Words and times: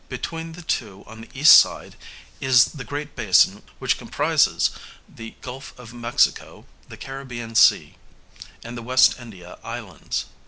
Between 0.09 0.53
the 0.53 0.63
two 0.63 1.03
on 1.05 1.21
the 1.21 1.29
east 1.31 1.59
side 1.59 1.95
is 2.39 2.65
the 2.73 2.83
great 2.83 3.15
basin 3.15 3.61
which 3.77 3.99
comprises 3.99 4.71
the 5.07 5.35
Gulf 5.41 5.77
of 5.77 5.93
Mexico, 5.93 6.65
the 6.89 6.97
Caribbean 6.97 7.53
Sea, 7.53 7.97
and 8.63 8.75
the 8.75 8.81
West 8.81 9.19
India 9.19 9.59
Islands. 9.63 10.25